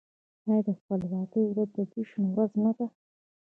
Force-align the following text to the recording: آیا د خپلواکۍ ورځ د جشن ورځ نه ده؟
آیا 0.49 0.59
د 0.67 0.69
خپلواکۍ 0.79 1.43
ورځ 1.47 1.69
د 1.77 1.79
جشن 1.91 2.23
ورځ 2.33 2.51
نه 2.63 2.71
ده؟ 2.77 2.85